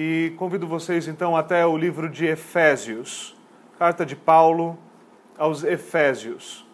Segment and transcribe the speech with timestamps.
[0.00, 3.34] E convido vocês então até o livro de Efésios,
[3.76, 4.78] carta de Paulo
[5.36, 6.64] aos Efésios.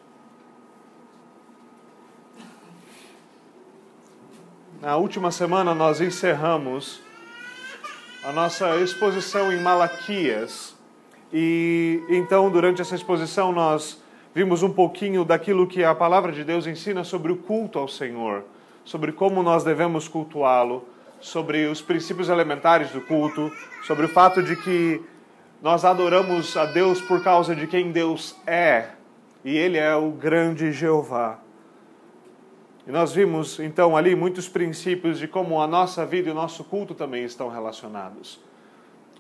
[4.79, 7.01] Na última semana nós encerramos
[8.23, 10.77] a nossa exposição em Malaquias.
[11.33, 14.03] E então, durante essa exposição, nós
[14.35, 18.45] vimos um pouquinho daquilo que a palavra de Deus ensina sobre o culto ao Senhor,
[18.85, 20.93] sobre como nós devemos cultuá-lo
[21.25, 23.51] sobre os princípios elementares do culto,
[23.83, 25.01] sobre o fato de que
[25.63, 28.89] nós adoramos a Deus por causa de quem Deus é,
[29.43, 31.39] e Ele é o grande Jeová.
[32.87, 36.63] E nós vimos então ali muitos princípios de como a nossa vida e o nosso
[36.63, 38.39] culto também estão relacionados.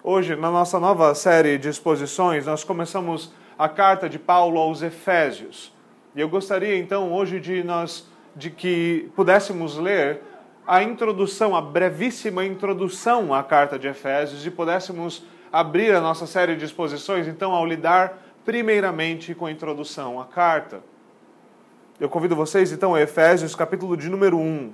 [0.02, 5.72] Hoje, na nossa nova série de exposições, nós começamos a carta de Paulo aos Efésios.
[6.14, 10.20] E eu gostaria então hoje de nós de que pudéssemos ler
[10.66, 16.56] a introdução, a brevíssima introdução à carta de Efésios e pudéssemos abrir a nossa série
[16.56, 20.82] de exposições, então, ao lidar primeiramente com a introdução à carta.
[22.00, 24.72] Eu convido vocês, então, a Efésios, capítulo de número 1.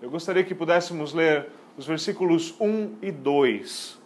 [0.00, 4.00] Eu gostaria que pudéssemos ler os versículos 1 e 2.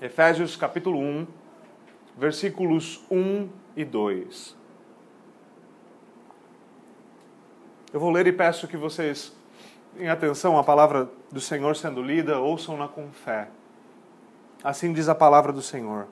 [0.00, 1.26] Efésios, capítulo 1,
[2.16, 4.56] versículos 1 e 2.
[7.92, 9.37] Eu vou ler e peço que vocês
[9.96, 13.48] em atenção à palavra do Senhor sendo lida, ouçam-na com fé.
[14.62, 16.06] Assim diz a palavra do Senhor.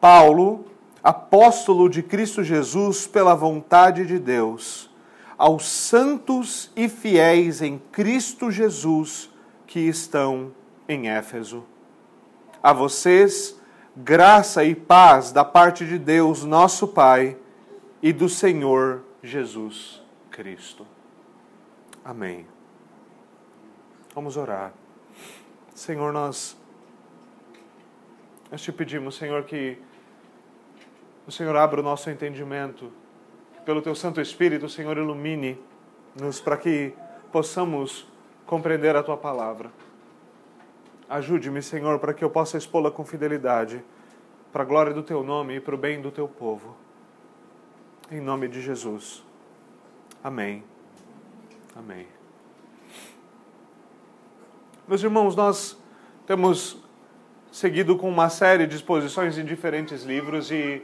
[0.00, 0.66] Paulo,
[1.02, 4.90] apóstolo de Cristo Jesus pela vontade de Deus,
[5.38, 9.30] aos santos e fiéis em Cristo Jesus
[9.66, 10.52] que estão
[10.88, 11.64] em Éfeso.
[12.62, 13.58] A vocês,
[13.96, 17.36] graça e paz da parte de Deus, nosso Pai,
[18.02, 20.95] e do Senhor Jesus Cristo.
[22.06, 22.46] Amém.
[24.14, 24.72] Vamos orar.
[25.74, 26.56] Senhor, nós,
[28.48, 29.76] nós te pedimos, Senhor, que
[31.26, 32.92] o Senhor abra o nosso entendimento,
[33.54, 36.94] que pelo teu Santo Espírito, o Senhor, ilumine-nos para que
[37.32, 38.06] possamos
[38.46, 39.72] compreender a tua palavra.
[41.10, 43.84] Ajude-me, Senhor, para que eu possa expô-la com fidelidade,
[44.52, 46.76] para a glória do teu nome e para o bem do teu povo.
[48.12, 49.24] Em nome de Jesus.
[50.22, 50.75] Amém.
[51.78, 52.06] Amém.
[54.88, 55.78] Meus irmãos, nós
[56.26, 56.78] temos
[57.52, 60.82] seguido com uma série de exposições em diferentes livros e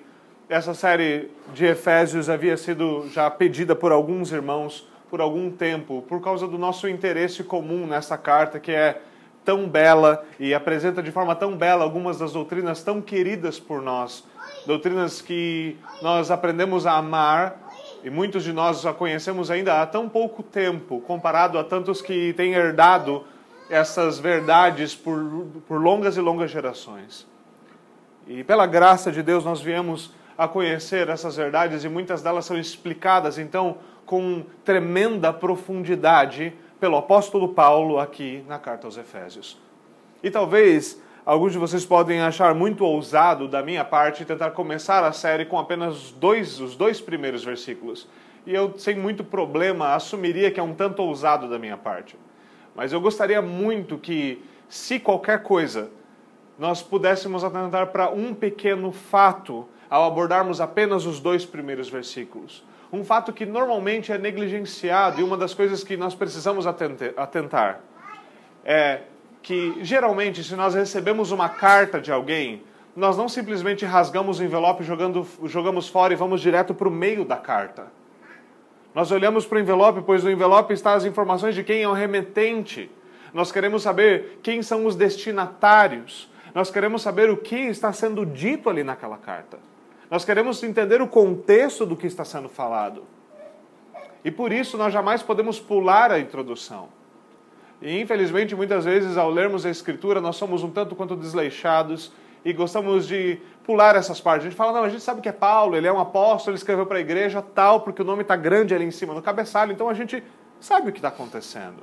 [0.50, 6.20] essa série de Efésios havia sido já pedida por alguns irmãos por algum tempo, por
[6.20, 9.00] causa do nosso interesse comum nessa carta que é
[9.46, 14.24] tão bela e apresenta de forma tão bela algumas das doutrinas tão queridas por nós,
[14.66, 17.61] doutrinas que nós aprendemos a amar
[18.02, 22.32] e muitos de nós a conhecemos ainda há tão pouco tempo, comparado a tantos que
[22.32, 23.24] têm herdado
[23.70, 27.26] essas verdades por, por longas e longas gerações.
[28.26, 32.58] E pela graça de Deus nós viemos a conhecer essas verdades e muitas delas são
[32.58, 39.58] explicadas então com tremenda profundidade pelo apóstolo Paulo aqui na carta aos Efésios.
[40.22, 45.12] E talvez Alguns de vocês podem achar muito ousado da minha parte tentar começar a
[45.12, 48.08] série com apenas dois, os dois primeiros versículos.
[48.44, 52.18] E eu, sem muito problema, assumiria que é um tanto ousado da minha parte.
[52.74, 55.90] Mas eu gostaria muito que, se qualquer coisa,
[56.58, 62.64] nós pudéssemos atentar para um pequeno fato ao abordarmos apenas os dois primeiros versículos.
[62.92, 67.78] Um fato que normalmente é negligenciado e uma das coisas que nós precisamos atentar
[68.64, 69.02] é
[69.42, 72.62] que geralmente, se nós recebemos uma carta de alguém,
[72.94, 77.24] nós não simplesmente rasgamos o envelope, jogando, jogamos fora e vamos direto para o meio
[77.24, 77.86] da carta.
[78.94, 81.92] Nós olhamos para o envelope, pois no envelope está as informações de quem é o
[81.92, 82.90] remetente.
[83.32, 86.30] Nós queremos saber quem são os destinatários.
[86.54, 89.58] Nós queremos saber o que está sendo dito ali naquela carta.
[90.10, 93.04] Nós queremos entender o contexto do que está sendo falado.
[94.22, 96.90] E por isso nós jamais podemos pular a introdução.
[97.82, 102.12] E infelizmente, muitas vezes, ao lermos a Escritura, nós somos um tanto quanto desleixados
[102.44, 104.46] e gostamos de pular essas partes.
[104.46, 106.58] A gente fala, não, a gente sabe que é Paulo, ele é um apóstolo, ele
[106.58, 109.72] escreveu para a igreja tal, porque o nome está grande ali em cima no cabeçalho,
[109.72, 110.22] então a gente
[110.60, 111.82] sabe o que está acontecendo.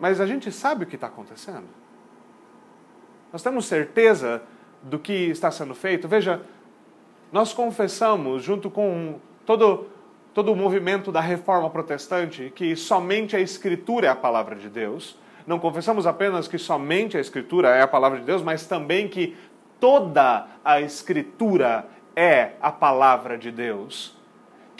[0.00, 1.68] Mas a gente sabe o que está acontecendo?
[3.32, 4.42] Nós temos certeza
[4.82, 6.08] do que está sendo feito?
[6.08, 6.42] Veja,
[7.30, 9.86] nós confessamos, junto com todo
[10.34, 15.16] todo o movimento da reforma protestante que somente a Escritura é a palavra de Deus.
[15.46, 19.36] Não confessamos apenas que somente a Escritura é a palavra de Deus, mas também que
[19.78, 24.16] toda a Escritura é a palavra de Deus.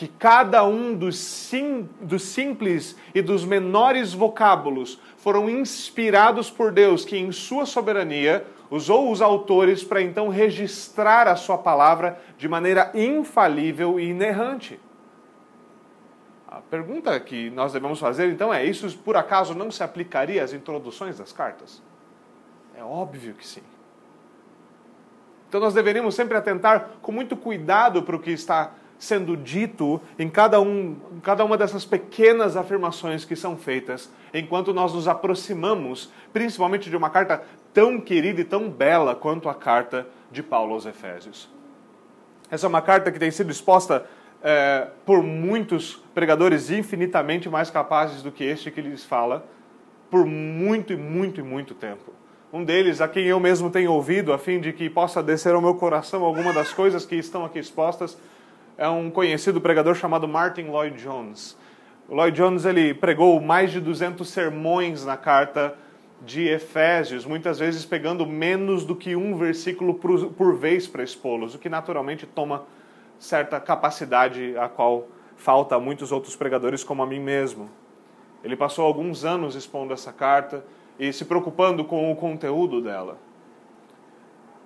[0.03, 7.05] que cada um dos, sim, dos simples e dos menores vocábulos foram inspirados por Deus,
[7.05, 12.91] que em sua soberania usou os autores para então registrar a sua palavra de maneira
[12.95, 14.81] infalível e inerrante.
[16.53, 20.53] A pergunta que nós devemos fazer então é: isso por acaso não se aplicaria às
[20.53, 21.83] introduções das cartas?
[22.77, 23.63] É óbvio que sim.
[25.49, 30.29] Então nós deveríamos sempre atentar com muito cuidado para o que está sendo dito em
[30.29, 36.13] cada, um, em cada uma dessas pequenas afirmações que são feitas, enquanto nós nos aproximamos,
[36.35, 40.85] principalmente de uma carta tão querida e tão bela quanto a carta de Paulo aos
[40.85, 41.49] Efésios.
[42.51, 44.07] Essa é uma carta que tem sido exposta
[44.43, 49.47] é, por muitos pregadores infinitamente mais capazes do que este que lhes fala,
[50.11, 52.13] por muito e muito e muito tempo
[52.53, 55.63] um deles a quem eu mesmo tenho ouvido, a fim de que possa descer ao
[55.63, 58.19] meu coração alguma das coisas que estão aqui expostas,
[58.77, 61.57] é um conhecido pregador chamado Martin Lloyd Jones.
[62.07, 65.75] O Lloyd Jones ele pregou mais de 200 sermões na carta
[66.21, 71.55] de Efésios, muitas vezes pegando menos do que um versículo por, por vez para expô-los,
[71.55, 72.65] o que naturalmente toma
[73.23, 77.71] certa capacidade a qual falta a muitos outros pregadores como a mim mesmo.
[78.43, 80.65] Ele passou alguns anos expondo essa carta,
[80.99, 83.17] e se preocupando com o conteúdo dela.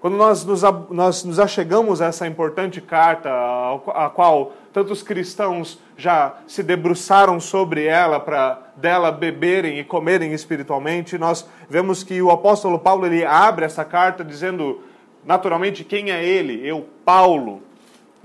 [0.01, 6.37] Quando nós nos, nós nos achegamos a essa importante carta, a, qual tantos cristãos já
[6.47, 12.79] se debruçaram sobre ela para dela beberem e comerem espiritualmente, nós vemos que o apóstolo
[12.79, 14.83] Paulo ele abre essa carta dizendo,
[15.25, 16.67] naturalmente, quem é ele?
[16.67, 17.63] Eu, Paulo.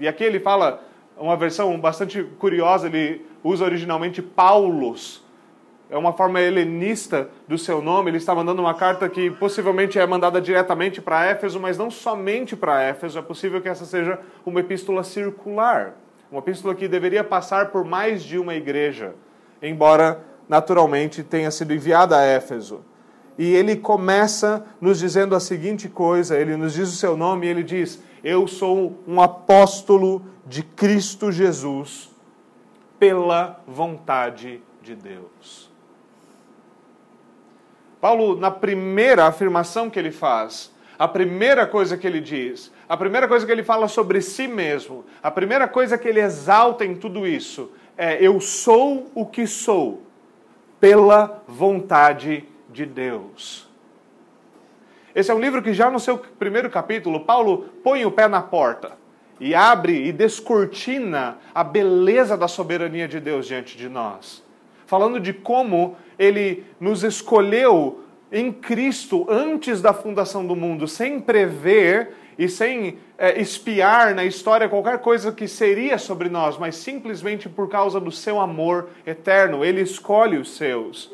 [0.01, 0.81] E aqui ele fala
[1.15, 5.24] uma versão bastante curiosa, ele usa originalmente Paulos,
[5.92, 8.09] é uma forma helenista do seu nome.
[8.09, 12.56] Ele está mandando uma carta que possivelmente é mandada diretamente para Éfeso, mas não somente
[12.56, 13.19] para Éfeso.
[13.19, 15.94] É possível que essa seja uma epístola circular,
[16.31, 19.13] uma epístola que deveria passar por mais de uma igreja,
[19.62, 22.83] embora naturalmente tenha sido enviada a Éfeso.
[23.42, 27.50] E ele começa nos dizendo a seguinte coisa: ele nos diz o seu nome e
[27.50, 32.12] ele diz: Eu sou um apóstolo de Cristo Jesus,
[33.00, 35.72] pela vontade de Deus.
[38.00, 43.28] Paulo, na primeira afirmação que ele faz, a primeira coisa que ele diz, a primeira
[43.28, 47.26] coisa que ele fala sobre si mesmo, a primeira coisa que ele exalta em tudo
[47.26, 50.04] isso é: Eu sou o que sou,
[50.80, 52.50] pela vontade de
[52.85, 53.69] Deus.
[55.13, 58.41] Esse é um livro que, já no seu primeiro capítulo, Paulo põe o pé na
[58.41, 58.97] porta
[59.39, 64.44] e abre e descortina a beleza da soberania de Deus diante de nós
[64.91, 72.12] falando de como ele nos escolheu em Cristo antes da fundação do mundo, sem prever
[72.38, 77.69] e sem é, espiar na história qualquer coisa que seria sobre nós, mas simplesmente por
[77.69, 79.63] causa do seu amor eterno.
[79.63, 81.09] Ele escolhe os seus.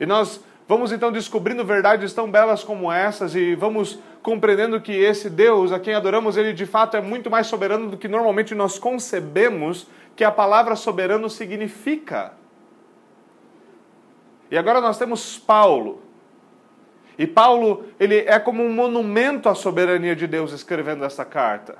[0.00, 5.28] E nós vamos então descobrindo verdades tão belas como essas e vamos compreendendo que esse
[5.28, 8.78] Deus a quem adoramos, ele de fato é muito mais soberano do que normalmente nós
[8.78, 9.86] concebemos
[10.16, 12.32] que a palavra soberano significa.
[14.50, 16.02] E agora nós temos Paulo.
[17.18, 21.76] E Paulo, ele é como um monumento à soberania de Deus escrevendo essa carta.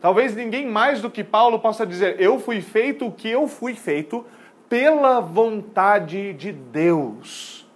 [0.00, 3.74] Talvez ninguém mais do que Paulo possa dizer: Eu fui feito o que eu fui
[3.74, 4.26] feito
[4.68, 7.66] pela vontade de Deus.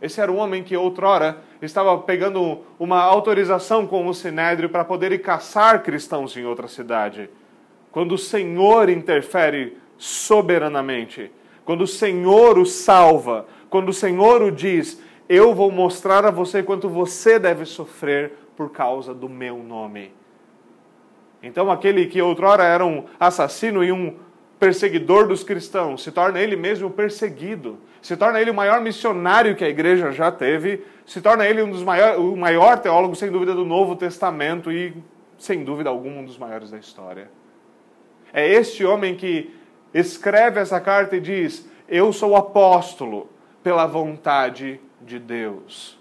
[0.00, 5.12] Esse era um homem que outrora estava pegando uma autorização com o Sinédrio para poder
[5.12, 7.30] ir caçar cristãos em outra cidade.
[7.90, 11.30] Quando o Senhor interfere soberanamente
[11.64, 16.62] quando o Senhor o salva, quando o Senhor o diz, eu vou mostrar a você
[16.62, 20.12] quanto você deve sofrer por causa do meu nome.
[21.42, 24.16] Então, aquele que outrora era um assassino e um
[24.62, 29.64] perseguidor dos cristãos, se torna ele mesmo perseguido, se torna ele o maior missionário que
[29.64, 33.56] a igreja já teve, se torna ele um dos maiores, o maior teólogo, sem dúvida,
[33.56, 34.94] do Novo Testamento e,
[35.36, 37.28] sem dúvida alguma, um dos maiores da história.
[38.32, 39.52] É este homem que
[39.92, 43.28] escreve essa carta e diz: Eu sou apóstolo
[43.64, 45.98] pela vontade de Deus.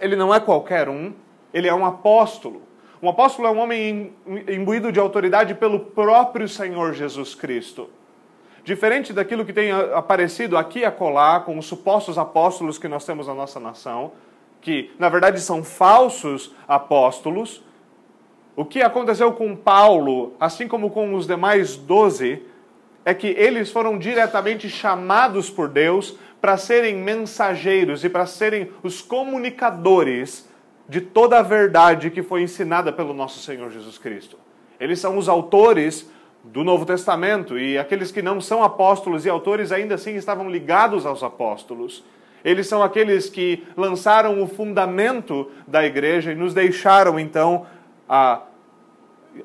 [0.00, 1.12] Ele não é qualquer um,
[1.52, 2.62] ele é um apóstolo.
[3.04, 4.14] Um apóstolo é um homem
[4.48, 7.90] imbuído de autoridade pelo próprio Senhor Jesus Cristo.
[8.64, 13.26] Diferente daquilo que tem aparecido aqui e acolá com os supostos apóstolos que nós temos
[13.26, 14.12] na nossa nação,
[14.62, 17.62] que na verdade são falsos apóstolos,
[18.56, 22.42] o que aconteceu com Paulo, assim como com os demais doze,
[23.04, 29.02] é que eles foram diretamente chamados por Deus para serem mensageiros e para serem os
[29.02, 30.48] comunicadores
[30.88, 34.38] de toda a verdade que foi ensinada pelo nosso Senhor Jesus Cristo.
[34.78, 36.10] Eles são os autores
[36.42, 41.06] do Novo Testamento e aqueles que não são apóstolos e autores ainda assim estavam ligados
[41.06, 42.04] aos apóstolos.
[42.44, 47.66] Eles são aqueles que lançaram o fundamento da igreja e nos deixaram então
[48.06, 48.42] a,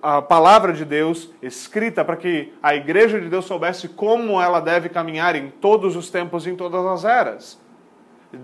[0.01, 4.89] a palavra de Deus escrita para que a igreja de Deus soubesse como ela deve
[4.89, 7.61] caminhar em todos os tempos e em todas as eras.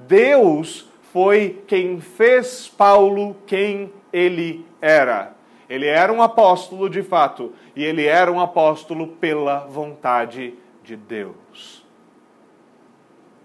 [0.08, 5.34] Deus foi quem fez Paulo quem ele era.
[5.70, 11.86] Ele era um apóstolo de fato, e ele era um apóstolo pela vontade de Deus.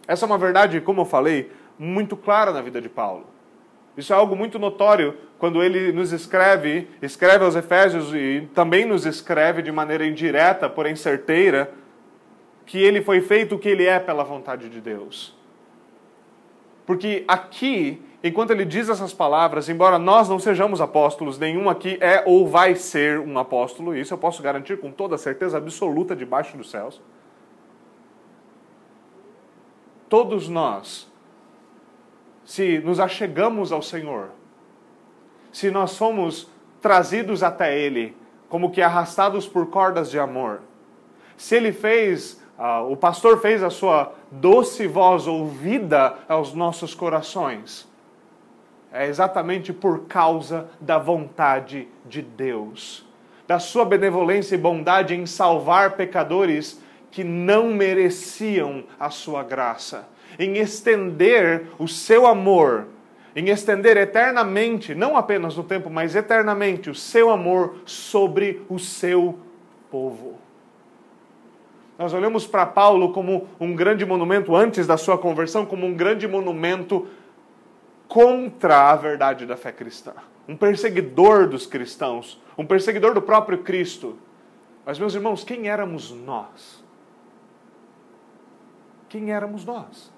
[0.04, 3.26] Essa é uma verdade, como eu falei, muito clara na vida de Paulo.
[3.96, 9.06] Isso é algo muito notório quando ele nos escreve, escreve aos Efésios e também nos
[9.06, 11.72] escreve de maneira indireta, porém certeira,
[12.66, 15.38] que ele foi feito o que ele é pela vontade de Deus.
[16.86, 22.22] Porque aqui enquanto ele diz essas palavras, embora nós não sejamos apóstolos, nenhum aqui é
[22.26, 26.70] ou vai ser um apóstolo, isso eu posso garantir com toda certeza absoluta debaixo dos
[26.70, 27.00] céus.
[30.08, 31.10] Todos nós,
[32.44, 34.30] se nos achegamos ao Senhor,
[35.52, 36.48] se nós fomos
[36.80, 38.16] trazidos até Ele,
[38.48, 40.60] como que arrastados por cordas de amor,
[41.36, 47.88] se Ele fez, uh, o pastor fez a sua doce voz ouvida aos nossos corações,
[48.92, 53.06] é exatamente por causa da vontade de Deus,
[53.46, 60.06] da sua benevolência e bondade em salvar pecadores que não mereciam a sua graça,
[60.38, 62.86] em estender o seu amor,
[63.34, 69.38] em estender eternamente, não apenas no tempo, mas eternamente, o seu amor sobre o seu
[69.90, 70.39] povo.
[72.00, 76.26] Nós olhamos para Paulo como um grande monumento, antes da sua conversão, como um grande
[76.26, 77.06] monumento
[78.08, 80.14] contra a verdade da fé cristã.
[80.48, 84.16] Um perseguidor dos cristãos, um perseguidor do próprio Cristo.
[84.86, 86.82] Mas, meus irmãos, quem éramos nós?
[89.06, 90.10] Quem éramos nós?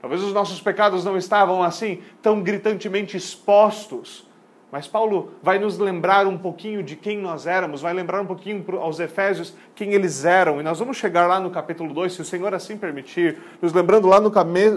[0.00, 4.27] Talvez os nossos pecados não estavam assim tão gritantemente expostos
[4.70, 8.62] mas Paulo vai nos lembrar um pouquinho de quem nós éramos, vai lembrar um pouquinho
[8.78, 10.60] aos Efésios quem eles eram.
[10.60, 14.06] E nós vamos chegar lá no capítulo 2, se o Senhor assim permitir, nos lembrando
[14.06, 14.30] lá no,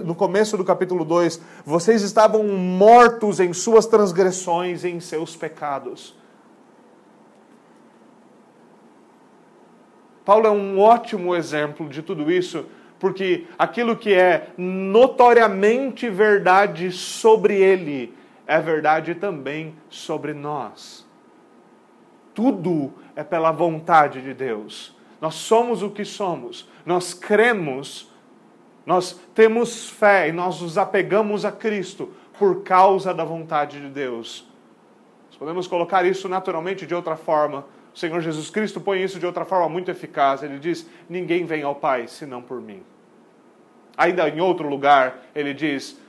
[0.06, 6.16] no começo do capítulo 2: vocês estavam mortos em suas transgressões e em seus pecados.
[10.24, 12.66] Paulo é um ótimo exemplo de tudo isso,
[12.98, 18.21] porque aquilo que é notoriamente verdade sobre ele
[18.52, 21.08] é verdade também sobre nós.
[22.34, 24.94] Tudo é pela vontade de Deus.
[25.22, 28.12] Nós somos o que somos, nós cremos,
[28.86, 34.46] nós temos fé e nós nos apegamos a Cristo por causa da vontade de Deus.
[35.28, 37.66] Nós podemos colocar isso naturalmente de outra forma.
[37.94, 40.44] O Senhor Jesus Cristo põe isso de outra forma muito eficaz.
[40.44, 42.84] Ele diz: Ninguém vem ao Pai senão por mim.
[43.96, 46.01] Ainda em outro lugar, ele diz: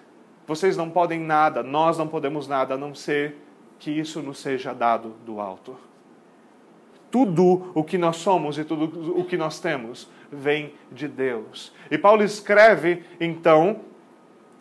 [0.54, 3.37] vocês não podem nada, nós não podemos nada, a não ser
[3.78, 5.76] que isso nos seja dado do alto.
[7.11, 11.73] Tudo o que nós somos e tudo o que nós temos vem de Deus.
[11.90, 13.80] E Paulo escreve, então,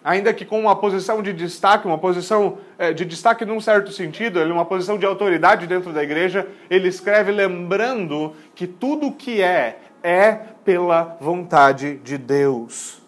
[0.02, 4.40] ainda que com uma posição de destaque, uma posição é, de destaque num certo sentido,
[4.40, 9.42] ele uma posição de autoridade dentro da igreja, ele escreve lembrando que tudo o que
[9.42, 10.32] é, é
[10.64, 13.01] pela vontade de Deus.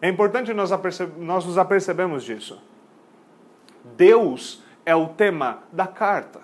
[0.00, 0.70] É importante nós,
[1.18, 2.62] nós nos apercebemos disso.
[3.96, 6.40] Deus é o tema da carta.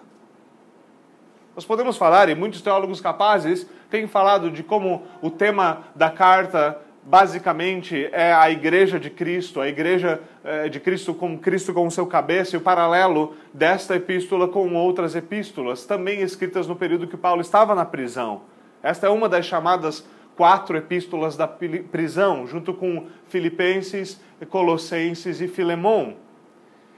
[1.54, 6.80] Nós podemos falar, e muitos teólogos capazes têm falado de como o tema da carta
[7.04, 11.90] basicamente é a igreja de Cristo, a igreja eh, de Cristo com Cristo com o
[11.90, 17.16] seu cabeça, e o paralelo desta epístola com outras epístolas, também escritas no período que
[17.16, 18.42] Paulo estava na prisão.
[18.82, 20.04] Esta é uma das chamadas
[20.36, 26.16] quatro epístolas da prisão, junto com Filipenses, Colossenses e Filemão.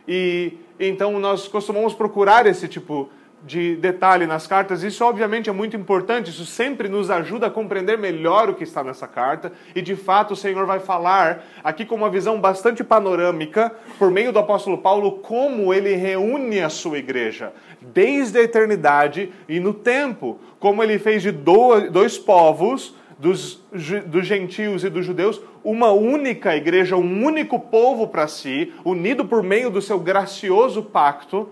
[0.09, 3.11] E então nós costumamos procurar esse tipo
[3.47, 4.83] de detalhe nas cartas.
[4.83, 6.31] Isso, obviamente, é muito importante.
[6.31, 9.53] Isso sempre nos ajuda a compreender melhor o que está nessa carta.
[9.75, 14.33] E, de fato, o Senhor vai falar aqui com uma visão bastante panorâmica, por meio
[14.33, 20.41] do apóstolo Paulo, como ele reúne a sua igreja, desde a eternidade e no tempo.
[20.59, 23.63] Como ele fez de dois povos dos,
[24.07, 29.43] dos gentios e dos judeus uma única igreja, um único povo para si, unido por
[29.43, 31.49] meio do seu gracioso pacto,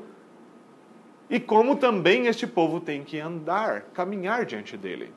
[1.28, 5.12] e como também este povo tem que andar, caminhar diante dele.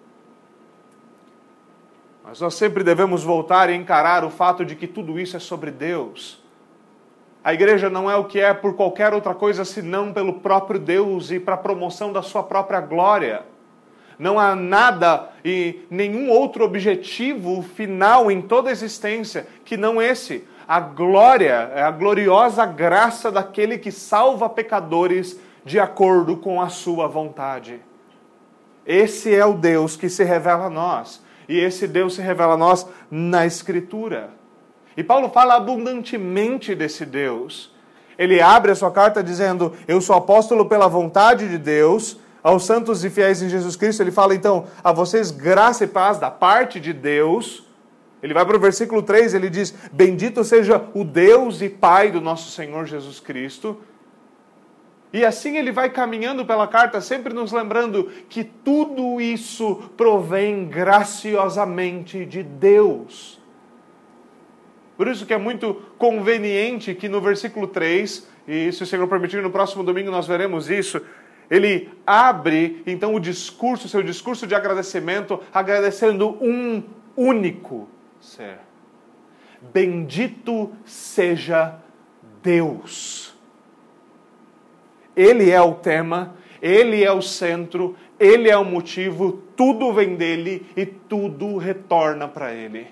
[2.24, 5.70] Mas nós sempre devemos voltar e encarar o fato de que tudo isso é sobre
[5.70, 6.44] Deus.
[7.44, 11.32] A igreja não é o que é por qualquer outra coisa senão pelo próprio Deus
[11.32, 13.46] e para a promoção da sua própria glória.
[14.20, 20.44] Não há nada e nenhum outro objetivo final em toda a existência que não esse.
[20.68, 27.80] A glória a gloriosa graça daquele que salva pecadores de acordo com a sua vontade.
[28.86, 31.24] Esse é o Deus que se revela a nós.
[31.48, 34.32] E esse Deus se revela a nós na Escritura.
[34.98, 37.74] E Paulo fala abundantemente desse Deus.
[38.18, 43.04] Ele abre a sua carta dizendo: Eu sou apóstolo pela vontade de Deus, aos santos
[43.04, 44.02] e fiéis em Jesus Cristo.
[44.02, 47.66] Ele fala então: A vocês graça e paz da parte de Deus.
[48.24, 52.22] Ele vai para o versículo 3, ele diz: Bendito seja o Deus e Pai do
[52.22, 53.78] nosso Senhor Jesus Cristo.
[55.12, 62.26] E assim ele vai caminhando pela carta, sempre nos lembrando que tudo isso provém graciosamente
[62.26, 63.42] de Deus.
[64.96, 69.42] Por isso que é muito conveniente que no versículo 3, e se o Senhor permitir,
[69.44, 71.00] no próximo domingo nós veremos isso,
[71.50, 76.84] ele abre então o discurso, seu discurso de agradecimento, agradecendo um
[77.16, 77.88] único
[78.20, 78.60] ser.
[79.74, 81.76] Bendito seja
[82.42, 83.36] Deus.
[85.16, 90.66] Ele é o tema, ele é o centro, ele é o motivo, tudo vem dele
[90.76, 92.88] e tudo retorna para ele.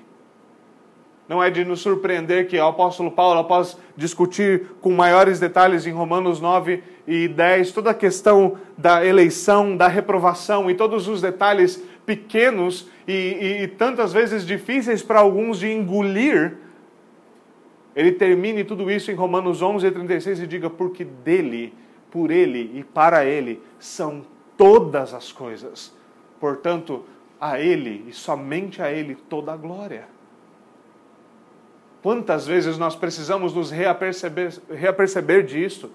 [1.28, 5.92] Não é de nos surpreender que o apóstolo Paulo, após discutir com maiores detalhes em
[5.92, 11.82] Romanos 9 e 10 toda a questão da eleição, da reprovação e todos os detalhes
[12.06, 16.58] pequenos e, e, e tantas vezes difíceis para alguns de engolir,
[17.96, 21.74] ele termine tudo isso em Romanos 11 e 36 e diga: Porque dele,
[22.12, 24.24] por ele e para ele são
[24.58, 25.94] todas as coisas.
[26.40, 27.06] Portanto,
[27.40, 30.08] a ele e somente a ele toda a glória.
[32.02, 35.92] Quantas vezes nós precisamos nos reaperceber, reaperceber disso?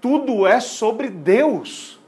[0.00, 1.98] Tudo é sobre Deus.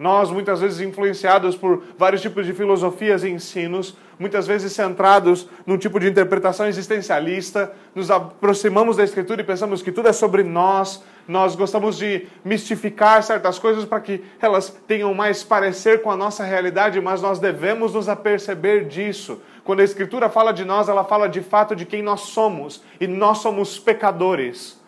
[0.00, 5.76] Nós, muitas vezes influenciados por vários tipos de filosofias e ensinos, muitas vezes centrados num
[5.76, 11.04] tipo de interpretação existencialista, nos aproximamos da Escritura e pensamos que tudo é sobre nós,
[11.28, 16.44] nós gostamos de mistificar certas coisas para que elas tenham mais parecer com a nossa
[16.44, 19.42] realidade, mas nós devemos nos aperceber disso.
[19.64, 23.06] Quando a Escritura fala de nós, ela fala de fato de quem nós somos, e
[23.06, 24.79] nós somos pecadores.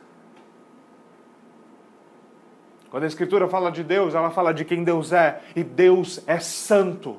[2.93, 6.39] Quando a Escritura fala de Deus, ela fala de quem Deus é, e Deus é
[6.39, 7.17] santo.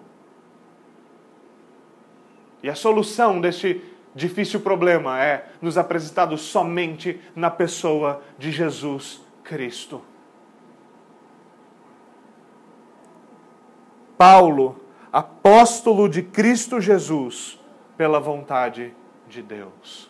[2.61, 3.83] E a solução deste
[4.13, 9.99] difícil problema é nos apresentado somente na pessoa de Jesus Cristo.
[14.15, 14.79] Paulo
[15.11, 17.59] apóstolo de Cristo Jesus
[17.97, 18.95] pela vontade
[19.27, 20.07] de Deus.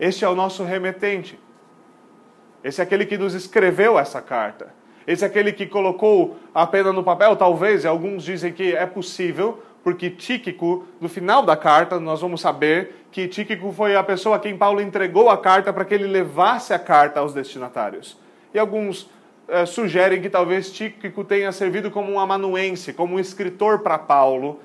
[0.00, 1.38] Este é o nosso remetente.
[2.64, 4.68] Esse é aquele que nos escreveu essa carta.
[5.06, 9.62] Esse é aquele que colocou a pena no papel, talvez, alguns dizem que é possível,
[9.82, 14.38] porque Tíquico, no final da carta, nós vamos saber que Tíquico foi a pessoa a
[14.38, 18.18] quem Paulo entregou a carta para que ele levasse a carta aos destinatários.
[18.54, 19.10] E alguns
[19.46, 24.60] é, sugerem que talvez Tíquico tenha servido como um amanuense, como um escritor para Paulo,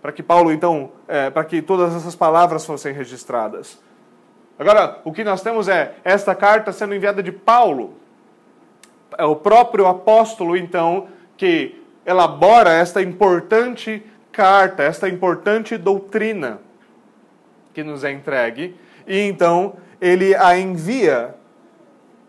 [0.00, 3.78] para que Paulo, então, é, para que todas essas palavras fossem registradas.
[4.60, 7.94] Agora, o que nós temos é esta carta sendo enviada de Paulo.
[9.16, 16.60] É o próprio apóstolo, então, que elabora esta importante carta, esta importante doutrina
[17.72, 21.34] que nos é entregue, e então ele a envia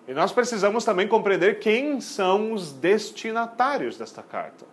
[0.07, 4.65] e nós precisamos também compreender quem são os destinatários desta carta.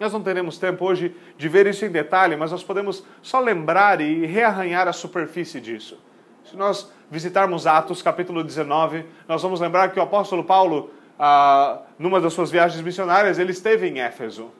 [0.00, 4.00] Nós não teremos tempo hoje de ver isso em detalhe, mas nós podemos só lembrar
[4.00, 6.00] e rearranhar a superfície disso.
[6.42, 12.18] Se nós visitarmos Atos capítulo 19, nós vamos lembrar que o apóstolo Paulo, ah, numa
[12.18, 14.50] das suas viagens missionárias, ele esteve em Éfeso.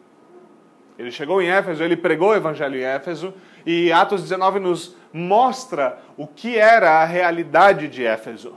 [0.99, 3.33] Ele chegou em Éfeso, ele pregou o evangelho em Éfeso,
[3.65, 8.57] e Atos 19 nos mostra o que era a realidade de Éfeso.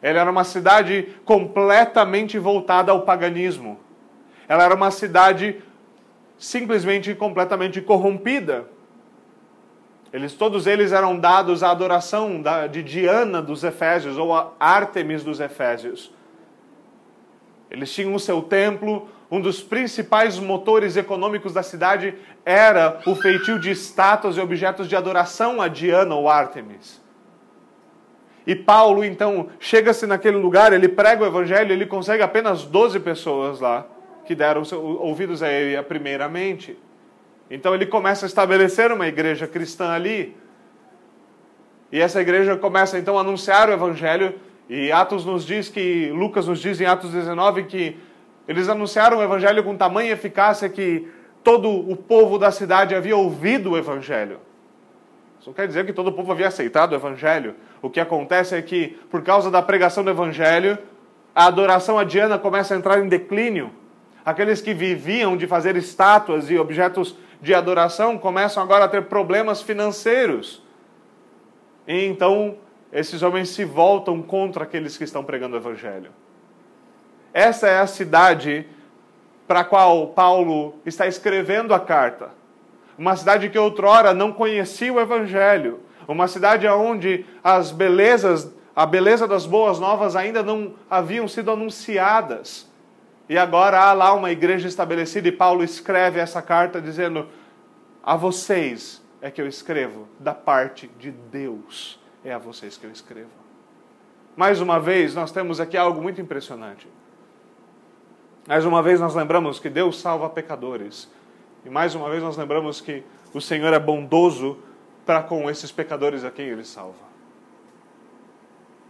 [0.00, 3.78] Ela era uma cidade completamente voltada ao paganismo.
[4.48, 5.62] Ela era uma cidade
[6.38, 8.66] simplesmente completamente corrompida.
[10.12, 15.40] Eles, todos eles eram dados à adoração de Diana dos Efésios, ou a Ártemis dos
[15.40, 16.14] Efésios.
[17.70, 22.14] Eles tinham o seu templo, um dos principais motores econômicos da cidade
[22.46, 27.02] era o feitio de estátuas e objetos de adoração a Diana ou Ártemis.
[28.46, 33.60] E Paulo, então, chega-se naquele lugar, ele prega o evangelho, ele consegue apenas 12 pessoas
[33.60, 33.86] lá
[34.28, 34.62] que deram
[35.00, 36.78] ouvidos a ele primeiramente.
[37.50, 40.36] Então ele começa a estabelecer uma igreja cristã ali.
[41.90, 44.34] E essa igreja começa então a anunciar o evangelho,
[44.68, 47.96] e Atos nos diz que, Lucas nos diz em Atos 19 que
[48.46, 51.08] eles anunciaram o evangelho com tamanha eficácia que
[51.42, 54.40] todo o povo da cidade havia ouvido o evangelho.
[55.40, 57.54] Isso não quer dizer que todo o povo havia aceitado o evangelho.
[57.80, 60.76] O que acontece é que, por causa da pregação do evangelho,
[61.34, 63.70] a adoração a Diana começa a entrar em declínio.
[64.28, 69.62] Aqueles que viviam de fazer estátuas e objetos de adoração começam agora a ter problemas
[69.62, 70.62] financeiros.
[71.86, 72.58] E então
[72.92, 76.10] esses homens se voltam contra aqueles que estão pregando o evangelho.
[77.32, 78.66] Essa é a cidade
[79.46, 82.28] para a qual Paulo está escrevendo a carta.
[82.98, 89.26] Uma cidade que outrora não conhecia o evangelho, uma cidade onde as belezas, a beleza
[89.26, 92.68] das boas novas ainda não haviam sido anunciadas.
[93.28, 97.28] E agora há lá uma igreja estabelecida e Paulo escreve essa carta dizendo:
[98.02, 102.90] A vocês é que eu escrevo, da parte de Deus é a vocês que eu
[102.90, 103.30] escrevo.
[104.36, 106.88] Mais uma vez, nós temos aqui algo muito impressionante.
[108.46, 111.10] Mais uma vez, nós lembramos que Deus salva pecadores.
[111.64, 113.02] E mais uma vez, nós lembramos que
[113.34, 114.58] o Senhor é bondoso
[115.04, 117.08] para com esses pecadores a quem ele salva.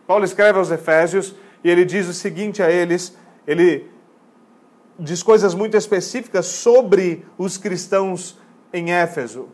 [0.06, 3.90] Paulo escreve aos Efésios e ele diz o seguinte a eles: ele
[4.98, 8.38] diz coisas muito específicas sobre os cristãos
[8.72, 9.48] em Éfeso.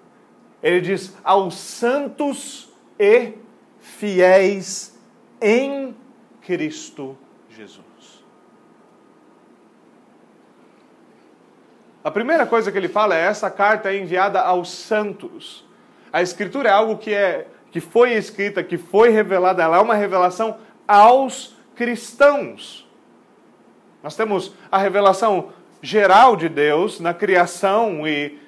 [0.62, 3.34] Ele diz: aos santos e
[3.80, 4.98] fiéis
[5.40, 5.94] em
[6.40, 7.16] Cristo
[7.50, 7.84] Jesus.
[12.02, 15.64] A primeira coisa que ele fala é essa carta é enviada aos santos.
[16.12, 19.94] A escritura é algo que é que foi escrita, que foi revelada, ela é uma
[19.94, 22.83] revelação aos cristãos.
[24.04, 25.48] Nós temos a revelação
[25.80, 28.38] geral de Deus na criação e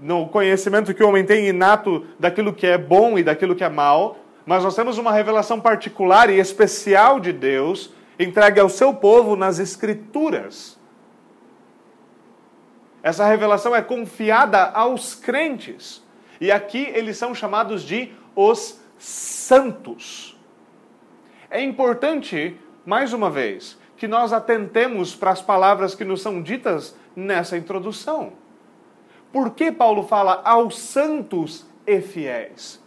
[0.00, 3.68] no conhecimento que o homem tem inato daquilo que é bom e daquilo que é
[3.68, 9.36] mal, mas nós temos uma revelação particular e especial de Deus entregue ao seu povo
[9.36, 10.80] nas Escrituras.
[13.02, 16.02] Essa revelação é confiada aos crentes.
[16.40, 20.34] E aqui eles são chamados de os santos.
[21.50, 26.94] É importante, mais uma vez, que nós atentemos para as palavras que nos são ditas
[27.16, 28.34] nessa introdução.
[29.32, 32.78] Por que Paulo fala aos santos e fiéis?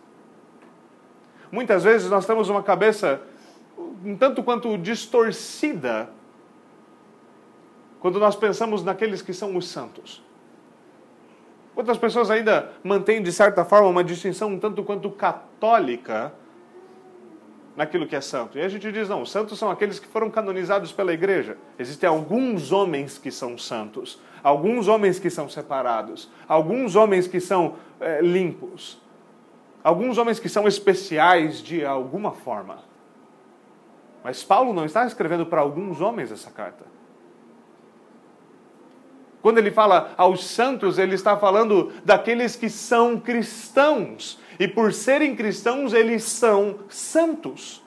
[1.52, 3.20] Muitas vezes nós temos uma cabeça
[4.06, 6.08] um tanto quanto distorcida
[8.00, 10.24] quando nós pensamos naqueles que são os santos.
[11.76, 16.32] Outras pessoas ainda mantêm, de certa forma, uma distinção um tanto quanto católica
[17.78, 18.58] naquilo que é santo.
[18.58, 21.58] E a gente diz, não, os santos são aqueles que foram canonizados pela igreja.
[21.78, 27.76] Existem alguns homens que são santos, alguns homens que são separados, alguns homens que são
[28.00, 29.00] é, limpos,
[29.84, 32.80] alguns homens que são especiais de alguma forma.
[34.24, 36.84] Mas Paulo não está escrevendo para alguns homens essa carta.
[39.40, 44.40] Quando ele fala aos santos, ele está falando daqueles que são cristãos.
[44.60, 47.84] E por serem cristãos, eles são santos.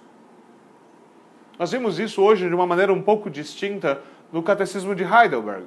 [1.59, 4.03] Nós vimos isso hoje de uma maneira um pouco distinta
[4.33, 5.67] no Catecismo de Heidelberg.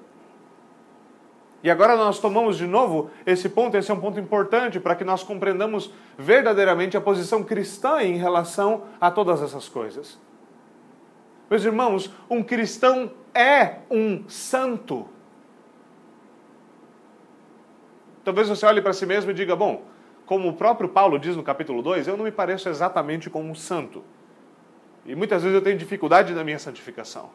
[1.61, 5.03] E agora nós tomamos de novo esse ponto, esse é um ponto importante para que
[5.05, 10.19] nós compreendamos verdadeiramente a posição cristã em relação a todas essas coisas.
[11.49, 15.07] Meus irmãos, um cristão é um santo.
[18.25, 19.83] Talvez você olhe para si mesmo e diga: bom,
[20.25, 23.55] como o próprio Paulo diz no capítulo 2, eu não me pareço exatamente como um
[23.55, 24.03] santo.
[25.05, 27.29] E muitas vezes eu tenho dificuldade na minha santificação.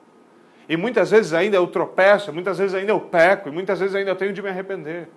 [0.68, 4.10] E muitas vezes ainda eu tropeço, muitas vezes ainda eu peco, e muitas vezes ainda
[4.10, 5.08] eu tenho de me arrepender.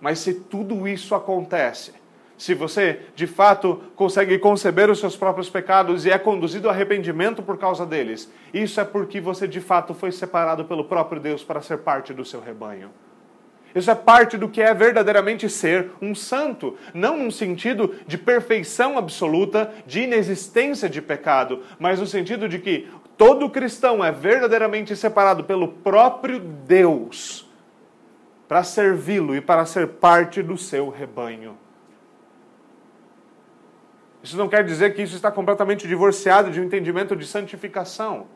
[0.00, 1.92] Mas se tudo isso acontece,
[2.36, 7.42] se você de fato consegue conceber os seus próprios pecados e é conduzido ao arrependimento
[7.42, 11.60] por causa deles, isso é porque você de fato foi separado pelo próprio Deus para
[11.60, 12.90] ser parte do seu rebanho.
[13.78, 18.98] Isso é parte do que é verdadeiramente ser um santo, não num sentido de perfeição
[18.98, 25.44] absoluta, de inexistência de pecado, mas no sentido de que todo cristão é verdadeiramente separado
[25.44, 27.48] pelo próprio Deus
[28.48, 31.56] para servi-lo e para ser parte do seu rebanho.
[34.24, 38.26] Isso não quer dizer que isso está completamente divorciado de um entendimento de santificação.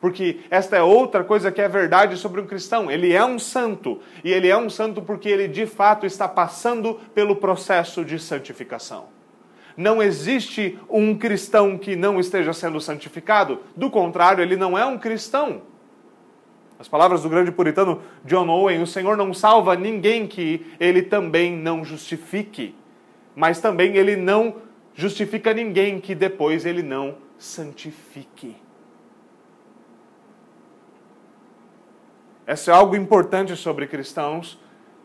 [0.00, 2.90] Porque esta é outra coisa que é verdade sobre um cristão.
[2.90, 4.00] Ele é um santo.
[4.22, 9.06] E ele é um santo porque ele de fato está passando pelo processo de santificação.
[9.76, 13.60] Não existe um cristão que não esteja sendo santificado.
[13.76, 15.62] Do contrário, ele não é um cristão.
[16.78, 21.56] As palavras do grande puritano John Owen: o Senhor não salva ninguém que ele também
[21.56, 22.74] não justifique,
[23.34, 24.56] mas também ele não
[24.94, 28.56] justifica ninguém que depois ele não santifique.
[32.48, 34.58] Essa é algo importante sobre cristãos.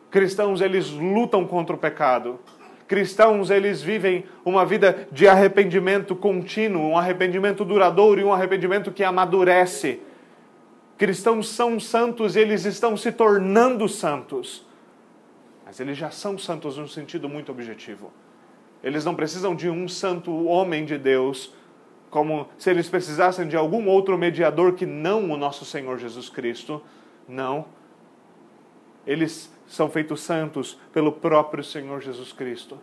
[0.09, 2.39] Cristãos, eles lutam contra o pecado.
[2.87, 9.03] Cristãos, eles vivem uma vida de arrependimento contínuo, um arrependimento duradouro e um arrependimento que
[9.03, 9.99] amadurece.
[10.97, 14.65] Cristãos são santos, eles estão se tornando santos.
[15.65, 18.13] Mas eles já são santos num sentido muito objetivo.
[18.81, 21.53] Eles não precisam de um santo homem de Deus,
[22.09, 26.81] como se eles precisassem de algum outro mediador que não o nosso Senhor Jesus Cristo.
[27.27, 27.65] Não.
[29.05, 32.79] Eles são feitos santos pelo próprio Senhor Jesus Cristo.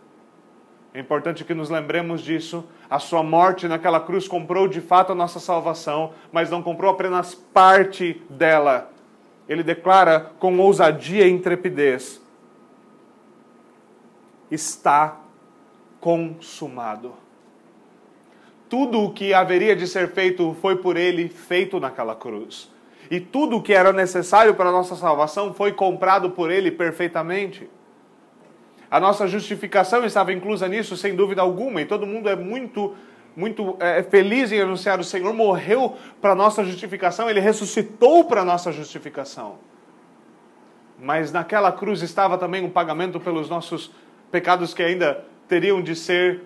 [0.93, 2.65] É importante que nos lembremos disso.
[2.89, 7.33] A sua morte naquela cruz comprou de fato a nossa salvação, mas não comprou apenas
[7.33, 8.91] parte dela.
[9.47, 12.21] Ele declara com ousadia e intrepidez:
[14.49, 15.21] Está
[15.99, 17.13] consumado.
[18.69, 22.69] Tudo o que haveria de ser feito foi por ele feito naquela cruz
[23.11, 27.69] e tudo o que era necessário para a nossa salvação foi comprado por Ele perfeitamente.
[28.89, 32.95] A nossa justificação estava inclusa nisso, sem dúvida alguma, e todo mundo é muito,
[33.35, 38.71] muito é, feliz em anunciar: o Senhor morreu para nossa justificação, Ele ressuscitou para nossa
[38.71, 39.59] justificação.
[40.97, 43.91] Mas naquela cruz estava também um pagamento pelos nossos
[44.31, 46.43] pecados que ainda teriam de ser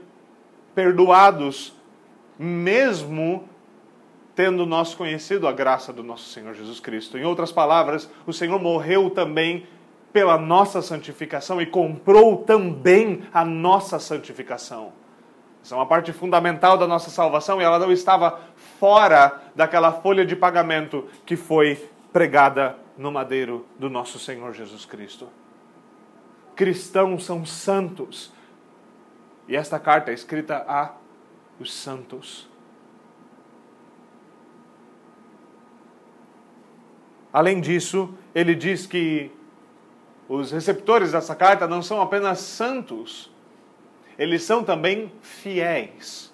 [0.74, 1.76] perdoados,
[2.40, 3.48] mesmo
[4.36, 7.18] tendo nós conhecido a graça do nosso Senhor Jesus Cristo.
[7.18, 9.66] Em outras palavras, o Senhor morreu também
[10.12, 14.94] pela nossa santificação e comprou também a nossa santificação.
[15.64, 18.40] Essa é uma parte fundamental da nossa salvação e ela não estava
[18.80, 25.28] fora daquela folha de pagamento que foi pregada no madeiro do nosso Senhor Jesus Cristo.
[26.56, 28.32] Cristãos são santos.
[29.48, 30.94] E esta carta é escrita a
[31.60, 32.48] os santos.
[37.36, 39.30] Além disso, ele diz que
[40.30, 43.30] os receptores dessa carta não são apenas santos,
[44.18, 46.34] eles são também fiéis.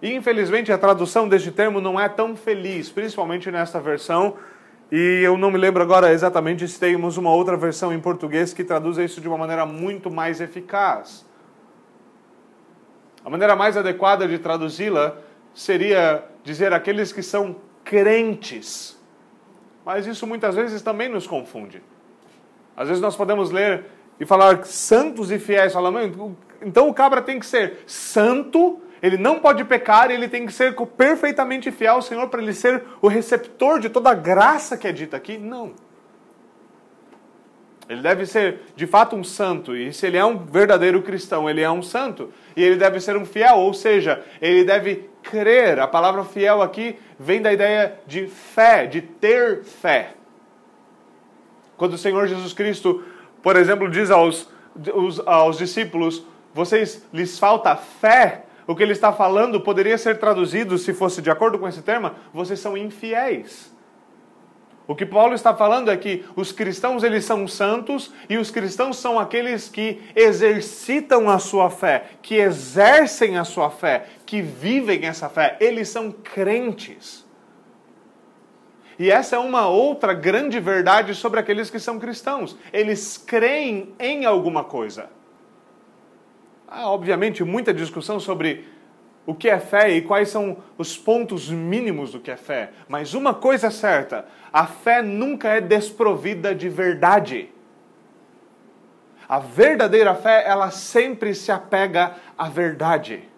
[0.00, 4.38] E infelizmente a tradução deste termo não é tão feliz, principalmente nesta versão.
[4.90, 8.64] E eu não me lembro agora exatamente se temos uma outra versão em português que
[8.64, 11.26] traduza isso de uma maneira muito mais eficaz.
[13.22, 15.18] A maneira mais adequada de traduzi-la
[15.52, 18.95] seria dizer aqueles que são crentes
[19.86, 21.80] mas isso muitas vezes também nos confunde.
[22.76, 23.84] Às vezes nós podemos ler
[24.18, 29.38] e falar santos e fiéis, falando, então o cabra tem que ser santo, ele não
[29.38, 33.78] pode pecar, ele tem que ser perfeitamente fiel ao Senhor para ele ser o receptor
[33.78, 35.38] de toda a graça que é dita aqui.
[35.38, 35.72] Não.
[37.88, 41.60] Ele deve ser de fato um santo, e se ele é um verdadeiro cristão, ele
[41.60, 45.78] é um santo, e ele deve ser um fiel, ou seja, ele deve crer.
[45.78, 50.14] A palavra fiel aqui vem da ideia de fé, de ter fé.
[51.76, 53.04] Quando o Senhor Jesus Cristo,
[53.40, 54.48] por exemplo, diz aos,
[55.24, 60.92] aos discípulos: vocês lhes falta fé, o que ele está falando poderia ser traduzido, se
[60.92, 63.75] fosse de acordo com esse termo, vocês são infiéis.
[64.88, 68.96] O que Paulo está falando é que os cristãos eles são santos e os cristãos
[68.96, 75.28] são aqueles que exercitam a sua fé, que exercem a sua fé, que vivem essa
[75.28, 75.56] fé.
[75.60, 77.26] Eles são crentes.
[78.98, 82.56] E essa é uma outra grande verdade sobre aqueles que são cristãos.
[82.72, 85.10] Eles creem em alguma coisa.
[86.68, 88.64] Há, obviamente, muita discussão sobre
[89.26, 92.70] o que é fé e quais são os pontos mínimos do que é fé.
[92.88, 97.50] Mas uma coisa é certa: a fé nunca é desprovida de verdade.
[99.28, 103.28] A verdadeira fé, ela sempre se apega à verdade.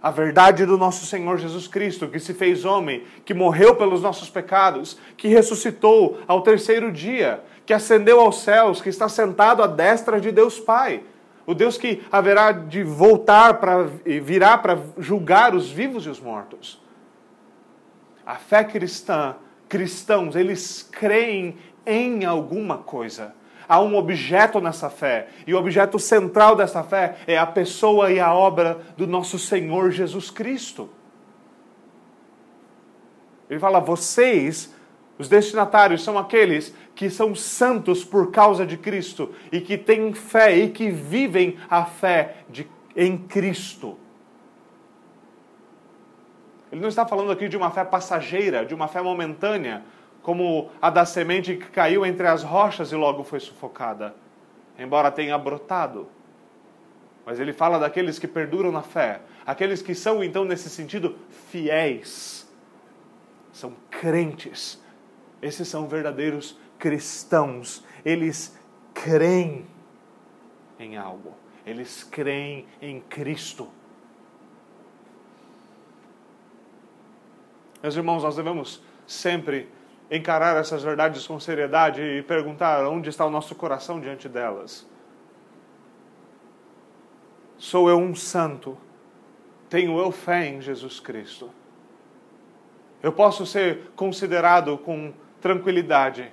[0.00, 4.30] A verdade do nosso Senhor Jesus Cristo, que se fez homem, que morreu pelos nossos
[4.30, 10.20] pecados, que ressuscitou ao terceiro dia, que ascendeu aos céus, que está sentado à destra
[10.20, 11.02] de Deus Pai
[11.50, 13.82] o Deus que haverá de voltar para
[14.22, 16.80] virá para julgar os vivos e os mortos.
[18.24, 19.34] A fé cristã,
[19.68, 23.34] cristãos, eles creem em alguma coisa.
[23.68, 28.20] Há um objeto nessa fé, e o objeto central dessa fé é a pessoa e
[28.20, 30.88] a obra do nosso Senhor Jesus Cristo.
[33.48, 34.72] Ele fala: vocês,
[35.20, 40.56] os destinatários, são aqueles que são santos por causa de Cristo e que têm fé
[40.56, 43.98] e que vivem a fé de, em Cristo.
[46.72, 49.82] Ele não está falando aqui de uma fé passageira, de uma fé momentânea,
[50.22, 54.14] como a da semente que caiu entre as rochas e logo foi sufocada,
[54.78, 56.08] embora tenha brotado.
[57.26, 61.18] Mas ele fala daqueles que perduram na fé, aqueles que são, então, nesse sentido,
[61.50, 62.50] fiéis.
[63.52, 64.80] São crentes.
[65.42, 67.84] Esses são verdadeiros cristãos.
[68.04, 68.58] Eles
[68.94, 69.66] creem
[70.78, 71.34] em algo.
[71.64, 73.68] Eles creem em Cristo.
[77.82, 79.68] Meus irmãos, nós devemos sempre
[80.10, 84.86] encarar essas verdades com seriedade e perguntar onde está o nosso coração diante delas.
[87.56, 88.76] Sou eu um santo?
[89.68, 91.50] Tenho eu fé em Jesus Cristo?
[93.02, 96.32] Eu posso ser considerado com tranquilidade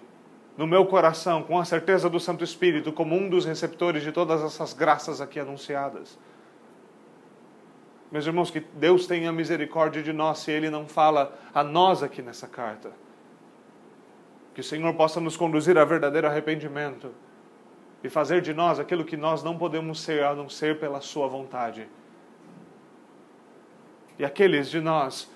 [0.58, 4.42] no meu coração, com a certeza do Santo Espírito, como um dos receptores de todas
[4.42, 6.18] essas graças aqui anunciadas.
[8.12, 12.22] Meus irmãos, que Deus tenha misericórdia de nós se Ele não fala a nós aqui
[12.22, 12.92] nessa carta.
[14.54, 17.12] Que o Senhor possa nos conduzir a verdadeiro arrependimento
[18.04, 21.28] e fazer de nós aquilo que nós não podemos ser a não ser pela Sua
[21.28, 21.88] vontade.
[24.18, 25.30] E aqueles de nós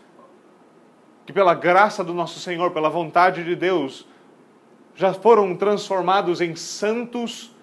[1.26, 4.08] que, pela graça do nosso Senhor, pela vontade de Deus,
[4.96, 7.56] já foram transformados em santos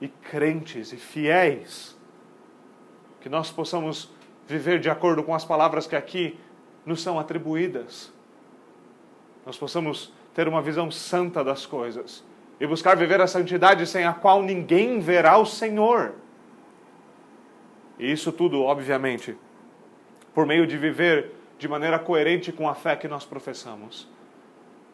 [0.00, 1.96] e crentes e fiéis.
[3.20, 4.10] Que nós possamos
[4.46, 6.38] viver de acordo com as palavras que aqui
[6.84, 8.12] nos são atribuídas.
[9.46, 12.24] Nós possamos ter uma visão santa das coisas
[12.60, 16.14] e buscar viver a santidade sem a qual ninguém verá o Senhor.
[17.98, 19.36] E isso tudo, obviamente,
[20.34, 21.32] por meio de viver
[21.64, 24.06] de maneira coerente com a fé que nós professamos,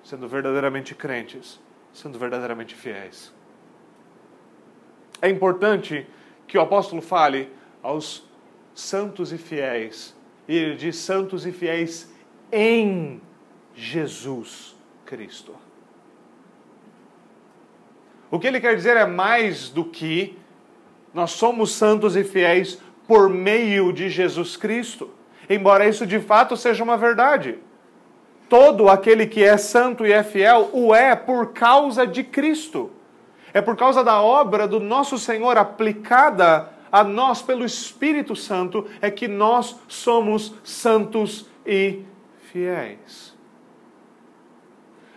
[0.05, 1.59] sendo verdadeiramente crentes
[1.93, 3.33] sendo verdadeiramente fiéis.
[5.21, 6.07] É importante
[6.47, 7.53] que o apóstolo fale
[7.83, 8.25] aos
[8.75, 10.17] santos e fiéis,
[10.49, 12.13] e ele diz santos e fiéis
[12.51, 13.21] em
[13.75, 15.55] Jesus Cristo.
[18.31, 20.39] O que ele quer dizer é mais do que
[21.13, 25.11] nós somos santos e fiéis por meio de Jesus Cristo,
[25.51, 27.59] embora isso de fato seja uma verdade
[28.51, 32.91] todo aquele que é santo e é fiel o é por causa de Cristo.
[33.55, 39.09] É por causa da obra do nosso Senhor aplicada a nós pelo Espírito Santo é
[39.09, 42.03] que nós somos santos e
[42.51, 43.39] fiéis.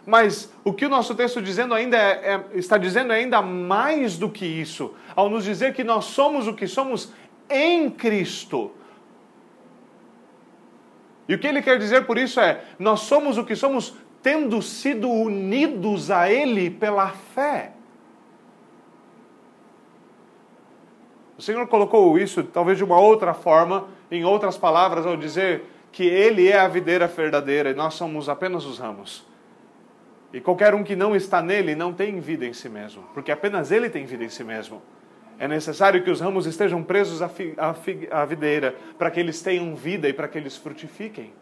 [0.05, 4.17] Mas o que o nosso texto dizendo ainda é, é, está dizendo é ainda mais
[4.17, 7.11] do que isso, ao nos dizer que nós somos o que somos
[7.49, 8.71] em Cristo.
[11.27, 14.61] E o que ele quer dizer por isso é: nós somos o que somos tendo
[14.61, 17.73] sido unidos a Ele pela fé.
[21.37, 26.05] O Senhor colocou isso, talvez de uma outra forma, em outras palavras, ao dizer que
[26.05, 29.25] Ele é a videira verdadeira e nós somos apenas os ramos.
[30.31, 33.71] E qualquer um que não está nele não tem vida em si mesmo, porque apenas
[33.71, 34.81] Ele tem vida em si mesmo.
[35.39, 37.29] É necessário que os ramos estejam presos à,
[38.11, 41.33] à videira, para que eles tenham vida e para que eles frutifiquem.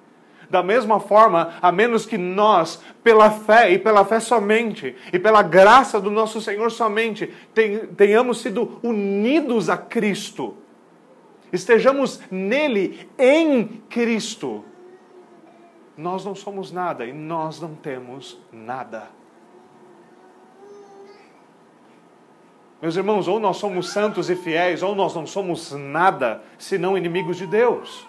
[0.49, 5.41] Da mesma forma, a menos que nós, pela fé e pela fé somente, e pela
[5.41, 7.31] graça do nosso Senhor somente,
[7.95, 10.57] tenhamos sido unidos a Cristo,
[11.53, 14.65] estejamos nele, em Cristo,
[15.95, 19.20] nós não somos nada e nós não temos nada.
[22.81, 27.37] Meus irmãos, ou nós somos santos e fiéis, ou nós não somos nada senão inimigos
[27.37, 28.07] de Deus.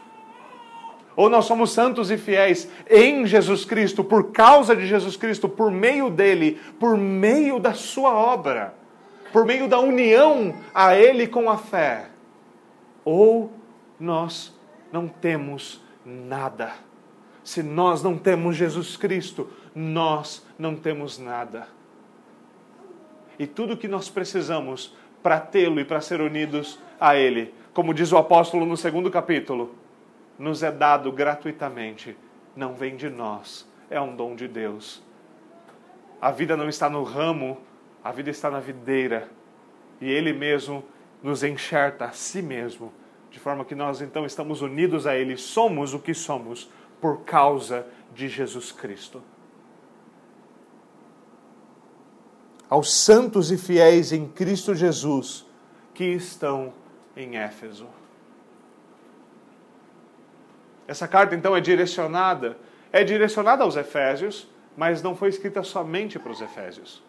[1.15, 5.71] Ou nós somos santos e fiéis em Jesus Cristo, por causa de Jesus Cristo, por
[5.71, 8.73] meio dele, por meio da sua obra,
[9.31, 12.07] por meio da união a ele com a fé.
[13.05, 13.53] Ou
[14.01, 14.59] nós
[14.91, 16.73] não temos nada.
[17.45, 21.67] Se nós não temos Jesus Cristo, nós não temos nada
[23.39, 27.55] e tudo o que nós precisamos para tê-lo e para ser unidos a Ele.
[27.73, 29.75] Como diz o apóstolo no segundo capítulo,
[30.39, 32.17] nos é dado gratuitamente,
[32.57, 35.03] não vem de nós, é um dom de Deus.
[36.21, 37.59] A vida não está no ramo,
[38.03, 39.29] a vida está na videira,
[40.01, 40.85] e Ele mesmo
[41.23, 42.93] nos enxerta a si mesmo,
[43.31, 46.69] de forma que nós então estamos unidos a Ele, somos o que somos
[47.01, 49.23] por causa de Jesus Cristo.
[52.73, 55.45] Aos santos e fiéis em Cristo Jesus
[55.93, 56.73] que estão
[57.15, 57.87] em Éfeso.
[60.89, 62.57] Essa carta então é direcionada,
[62.91, 67.03] é direcionada aos Efésios, mas não foi escrita somente para os Efésios.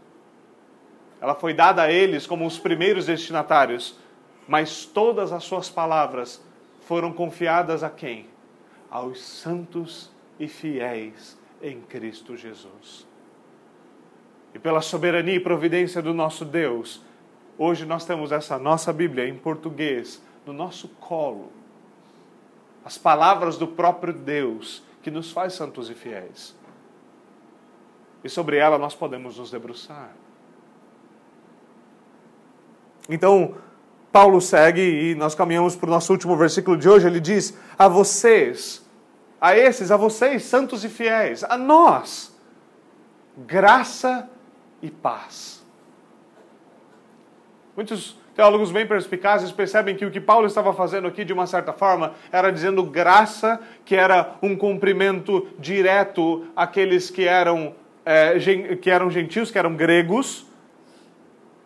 [1.22, 3.98] Ela foi dada a eles como os primeiros destinatários,
[4.46, 6.44] mas todas as suas palavras
[6.82, 8.28] foram confiadas a quem?
[8.92, 13.13] Aos santos e fiéis em Cristo Jesus
[14.54, 17.02] e pela soberania e providência do nosso Deus,
[17.58, 21.52] hoje nós temos essa nossa Bíblia em português no nosso colo.
[22.86, 26.56] As palavras do próprio Deus que nos faz santos e fiéis.
[28.24, 30.12] E sobre ela nós podemos nos debruçar.
[33.10, 33.56] Então,
[34.12, 37.08] Paulo segue e nós caminhamos para o nosso último versículo de hoje.
[37.08, 38.86] Ele diz: A vocês,
[39.42, 42.34] a esses, a vocês, santos e fiéis, a nós,
[43.36, 44.30] graça
[44.84, 45.64] e paz.
[47.76, 51.72] Muitos teólogos bem perspicazes percebem que o que Paulo estava fazendo aqui, de uma certa
[51.72, 57.74] forma, era dizendo graça, que era um cumprimento direto àqueles que eram,
[58.06, 58.38] é,
[58.80, 60.46] que eram gentios, que eram gregos,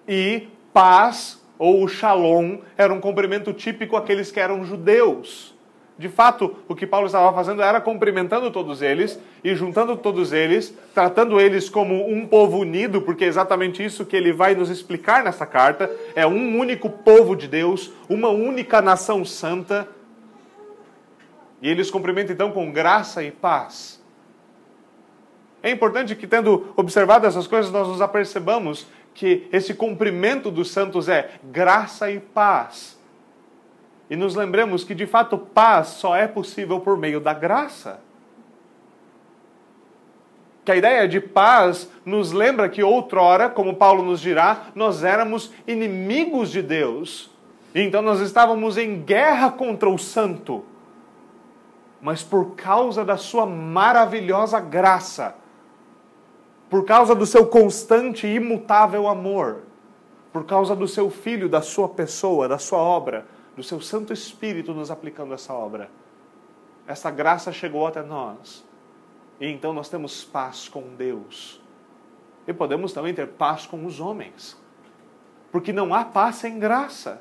[0.08, 5.57] e paz, ou o shalom, era um cumprimento típico àqueles que eram judeus.
[5.98, 10.72] De fato, o que Paulo estava fazendo era cumprimentando todos eles e juntando todos eles,
[10.94, 15.24] tratando eles como um povo unido, porque é exatamente isso que ele vai nos explicar
[15.24, 15.90] nessa carta.
[16.14, 19.88] É um único povo de Deus, uma única nação santa.
[21.64, 24.00] E ele os cumprimenta então com graça e paz.
[25.64, 28.86] É importante que, tendo observado essas coisas, nós nos apercebamos
[29.16, 32.97] que esse cumprimento dos santos é graça e paz
[34.10, 38.00] e nos lembremos que de fato paz só é possível por meio da graça.
[40.64, 45.52] Que a ideia de paz nos lembra que outrora, como Paulo nos dirá, nós éramos
[45.66, 47.30] inimigos de Deus.
[47.74, 50.64] Então nós estávamos em guerra contra o santo.
[52.02, 55.36] Mas por causa da sua maravilhosa graça,
[56.70, 59.64] por causa do seu constante e imutável amor,
[60.32, 63.26] por causa do seu filho, da sua pessoa, da sua obra,
[63.58, 65.90] do seu Santo Espírito nos aplicando essa obra.
[66.86, 68.64] Essa graça chegou até nós.
[69.40, 71.60] E então nós temos paz com Deus.
[72.48, 74.56] E podemos também ter paz com os homens.
[75.52, 77.20] Porque não há paz sem graça.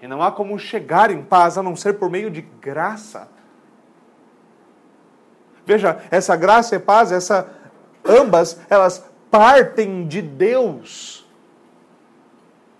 [0.00, 3.28] E não há como chegar em paz a não ser por meio de graça.
[5.66, 7.52] Veja, essa graça e paz, essa
[8.04, 11.26] ambas, elas partem de Deus.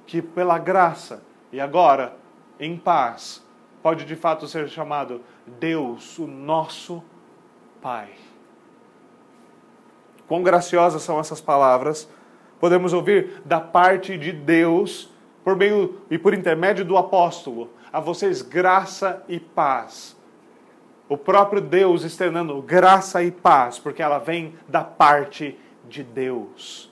[0.06, 2.21] Que pela graça e agora
[2.59, 3.42] em paz,
[3.82, 5.20] pode de fato ser chamado
[5.59, 7.03] Deus, o nosso
[7.80, 8.11] Pai.
[10.28, 12.09] Quão graciosas são essas palavras,
[12.61, 15.11] podemos ouvir da parte de Deus,
[15.42, 20.16] por meio e por intermédio do apóstolo, a vocês graça e paz.
[21.09, 26.90] O próprio Deus externando graça e paz, porque ela vem da parte de Deus.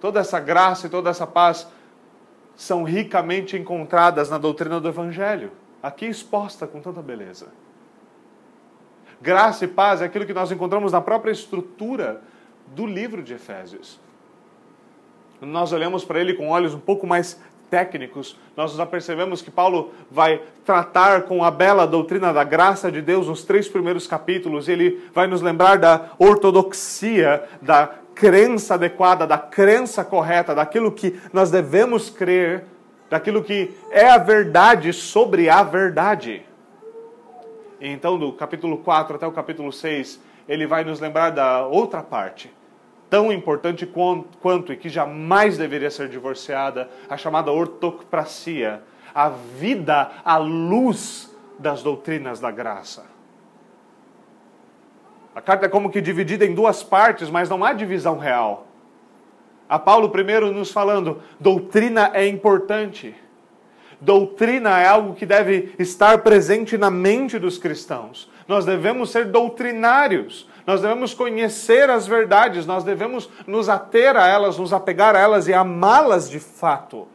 [0.00, 1.68] Toda essa graça e toda essa paz
[2.56, 5.52] são ricamente encontradas na doutrina do Evangelho,
[5.82, 7.48] aqui exposta com tanta beleza.
[9.20, 12.22] Graça e paz é aquilo que nós encontramos na própria estrutura
[12.68, 14.00] do livro de Efésios.
[15.40, 17.40] Nós olhamos para ele com olhos um pouco mais
[17.70, 23.02] técnicos, nós nos apercebemos que Paulo vai tratar com a bela doutrina da graça de
[23.02, 24.68] Deus nos três primeiros capítulos.
[24.68, 31.50] Ele vai nos lembrar da ortodoxia, da crença adequada, da crença correta, daquilo que nós
[31.50, 32.64] devemos crer,
[33.10, 36.44] daquilo que é a verdade sobre a verdade.
[37.78, 42.02] E então, do capítulo 4 até o capítulo 6, ele vai nos lembrar da outra
[42.02, 42.50] parte,
[43.10, 43.86] tão importante
[44.40, 48.82] quanto e que jamais deveria ser divorciada, a chamada ortopracia,
[49.14, 53.15] a vida à luz das doutrinas da graça.
[55.36, 58.68] A carta é como que dividida em duas partes, mas não há divisão real.
[59.68, 63.14] A Paulo primeiro nos falando, doutrina é importante.
[64.00, 68.30] Doutrina é algo que deve estar presente na mente dos cristãos.
[68.48, 70.48] Nós devemos ser doutrinários.
[70.66, 75.48] Nós devemos conhecer as verdades, nós devemos nos ater a elas, nos apegar a elas
[75.48, 77.06] e amá-las de fato.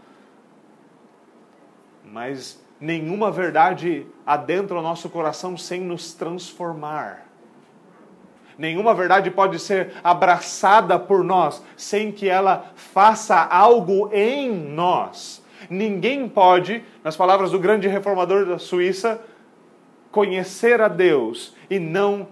[2.06, 7.31] Mas nenhuma verdade adentra o nosso coração sem nos transformar.
[8.62, 15.44] Nenhuma verdade pode ser abraçada por nós sem que ela faça algo em nós.
[15.68, 19.20] Ninguém pode, nas palavras do grande reformador da Suíça,
[20.12, 22.28] conhecer a Deus e não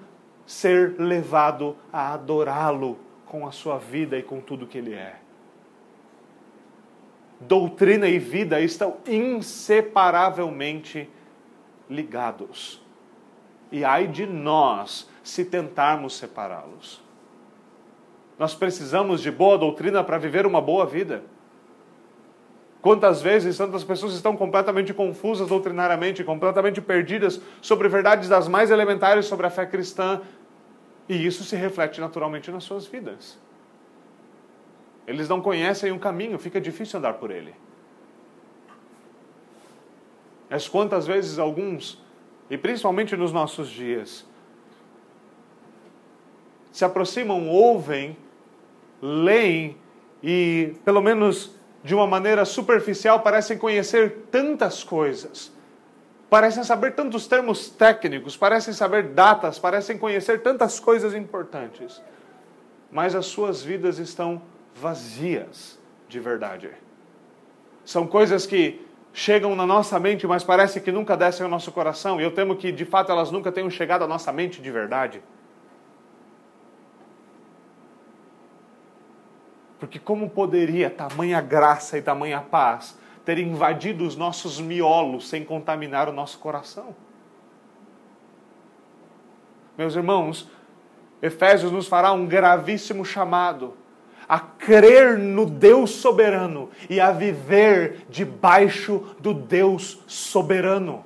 [0.46, 5.16] ser levado a adorá-lo com a sua vida e com tudo que ele é.
[7.42, 11.10] Doutrina e vida estão inseparavelmente
[11.90, 12.88] ligados.
[13.72, 17.02] E ai de nós se tentarmos separá-los.
[18.38, 21.24] Nós precisamos de boa doutrina para viver uma boa vida.
[22.82, 29.26] Quantas vezes tantas pessoas estão completamente confusas doutrinariamente, completamente perdidas sobre verdades das mais elementares
[29.26, 30.22] sobre a fé cristã,
[31.10, 33.38] e isso se reflete naturalmente nas suas vidas.
[35.06, 37.54] Eles não conhecem o caminho, fica difícil andar por ele.
[40.50, 42.02] Mas quantas vezes alguns,
[42.50, 44.29] e principalmente nos nossos dias,
[46.72, 48.18] se aproximam, ouvem,
[49.02, 49.78] leem
[50.22, 55.52] e, pelo menos de uma maneira superficial, parecem conhecer tantas coisas,
[56.30, 62.02] parecem saber tantos termos técnicos, parecem saber datas, parecem conhecer tantas coisas importantes,
[62.92, 64.42] mas as suas vidas estão
[64.76, 66.70] vazias de verdade.
[67.86, 72.20] São coisas que chegam na nossa mente, mas parece que nunca descem ao nosso coração,
[72.20, 75.22] e eu temo que de fato elas nunca tenham chegado à nossa mente de verdade.
[79.80, 86.10] Porque como poderia tamanha graça e tamanha paz ter invadido os nossos miolos sem contaminar
[86.10, 86.94] o nosso coração?
[89.78, 90.50] Meus irmãos,
[91.22, 93.74] Efésios nos fará um gravíssimo chamado
[94.28, 101.06] a crer no Deus soberano e a viver debaixo do Deus soberano.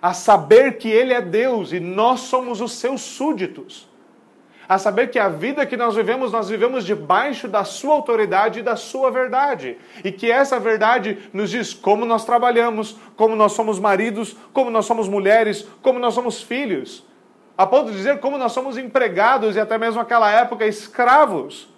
[0.00, 3.88] A saber que Ele é Deus e nós somos os seus súditos
[4.68, 8.62] a saber que a vida que nós vivemos, nós vivemos debaixo da sua autoridade e
[8.62, 9.76] da sua verdade.
[10.02, 14.86] E que essa verdade nos diz como nós trabalhamos, como nós somos maridos, como nós
[14.86, 17.04] somos mulheres, como nós somos filhos.
[17.56, 21.68] A ponto de dizer como nós somos empregados e até mesmo naquela época escravos.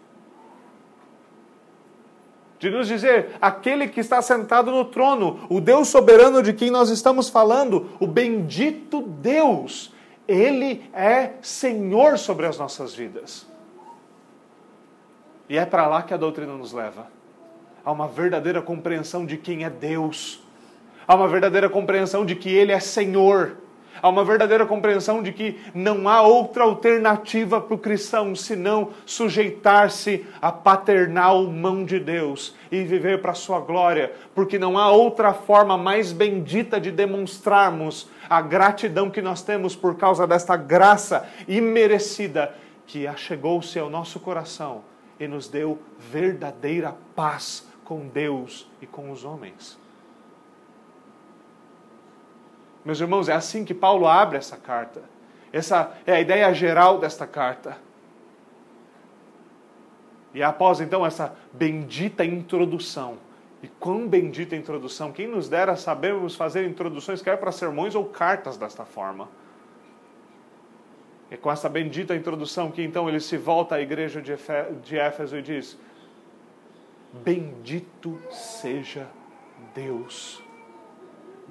[2.58, 6.88] De nos dizer, aquele que está sentado no trono, o Deus soberano de quem nós
[6.88, 9.92] estamos falando, o bendito Deus,
[10.26, 13.46] ele é Senhor sobre as nossas vidas.
[15.48, 17.06] E é para lá que a doutrina nos leva.
[17.84, 20.42] Há uma verdadeira compreensão de quem é Deus.
[21.06, 23.56] Há uma verdadeira compreensão de que Ele é Senhor.
[24.02, 30.26] Há uma verdadeira compreensão de que não há outra alternativa para o cristão senão sujeitar-se
[30.40, 35.32] à paternal mão de Deus e viver para a sua glória, porque não há outra
[35.32, 42.54] forma mais bendita de demonstrarmos a gratidão que nós temos por causa desta graça imerecida
[42.86, 44.82] que achegou-se ao nosso coração
[45.18, 49.85] e nos deu verdadeira paz com Deus e com os homens.
[52.86, 55.02] Meus irmãos, é assim que Paulo abre essa carta.
[55.52, 57.76] Essa é a ideia geral desta carta.
[60.32, 63.18] E após então essa bendita introdução,
[63.60, 68.56] e quão bendita introdução, quem nos dera sabermos fazer introduções, quer para sermões ou cartas
[68.56, 69.28] desta forma.
[71.28, 75.42] É com essa bendita introdução que então ele se volta à igreja de Éfeso e
[75.42, 75.76] diz:
[77.24, 79.08] Bendito seja
[79.74, 80.45] Deus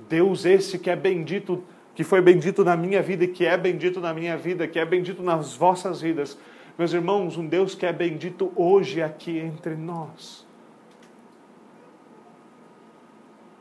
[0.10, 4.00] Deus esse que é bendito, que foi bendito na minha vida e que é bendito
[4.00, 6.38] na minha vida, que é bendito nas vossas vidas.
[6.78, 10.46] Meus irmãos, um Deus que é bendito hoje aqui entre nós.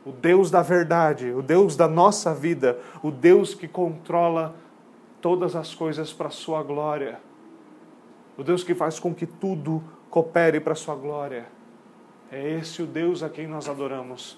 [0.05, 4.55] O Deus da verdade, o Deus da nossa vida, o Deus que controla
[5.19, 7.19] todas as coisas para a sua glória.
[8.37, 11.47] O Deus que faz com que tudo coopere para a sua glória.
[12.31, 14.37] É esse o Deus a quem nós adoramos.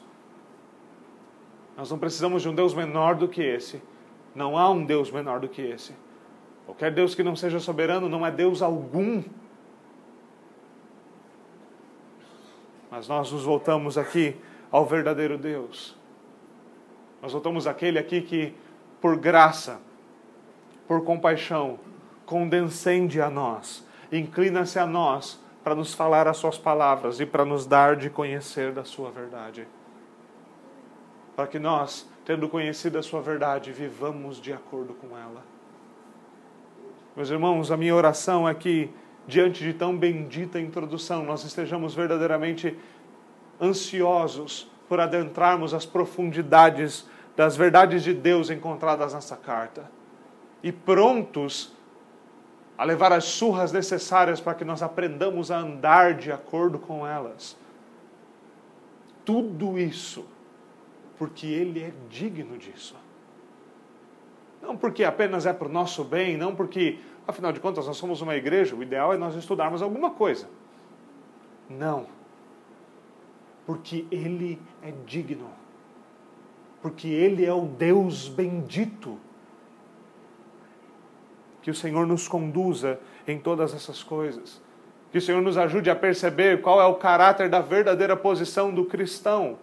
[1.77, 3.79] Nós não precisamos de um Deus menor do que esse.
[4.33, 5.93] Não há um Deus menor do que esse.
[6.65, 9.23] Qualquer Deus que não seja soberano não é Deus algum.
[12.89, 14.35] Mas nós nos voltamos aqui
[14.71, 15.95] ao verdadeiro Deus.
[17.21, 18.55] Nós voltamos àquele aqui que,
[18.99, 19.79] por graça,
[20.87, 21.79] por compaixão,
[22.25, 27.67] condescende a nós, inclina-se a nós para nos falar as suas palavras e para nos
[27.67, 29.67] dar de conhecer da sua verdade
[31.37, 35.43] para que nós, tendo conhecido a Sua verdade, vivamos de acordo com ela.
[37.15, 38.89] Meus irmãos, a minha oração é que,
[39.27, 42.75] diante de tão bendita introdução, nós estejamos verdadeiramente
[43.61, 49.91] ansiosos por adentrarmos as profundidades das verdades de Deus encontradas nessa carta
[50.63, 51.71] e prontos
[52.75, 57.55] a levar as surras necessárias para que nós aprendamos a andar de acordo com elas.
[59.23, 60.25] Tudo isso
[61.17, 62.95] porque Ele é digno disso.
[64.61, 68.21] Não porque apenas é para o nosso bem, não porque, afinal de contas, nós somos
[68.21, 70.47] uma igreja, o ideal é nós estudarmos alguma coisa.
[71.69, 72.07] Não.
[73.65, 75.49] Porque Ele é digno.
[76.81, 79.19] Porque Ele é o Deus bendito.
[81.61, 84.61] Que o Senhor nos conduza em todas essas coisas.
[85.11, 88.85] Que o Senhor nos ajude a perceber qual é o caráter da verdadeira posição do
[88.85, 89.57] cristão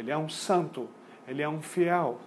[0.00, 0.88] ele é um santo,
[1.28, 2.18] ele é um fiel.